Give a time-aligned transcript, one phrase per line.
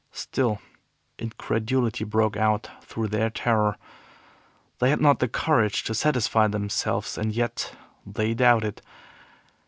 [0.11, 0.59] Still
[1.19, 3.77] incredulity broke out through their terror.
[4.79, 8.81] They had not the courage to satisfy themselves, and yet they doubted.